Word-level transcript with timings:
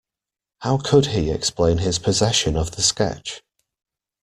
How 0.61 0.79
could 0.79 1.05
he 1.05 1.29
explain 1.29 1.77
his 1.77 1.99
possession 1.99 2.57
of 2.57 2.71
the 2.71 2.81
sketch. 2.81 3.43